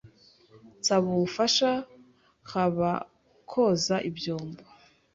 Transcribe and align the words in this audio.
nsaba 0.79 1.05
ubufasha, 1.15 1.69
haba 2.51 2.91
koza 3.49 3.95
ibyombo, 4.09 4.61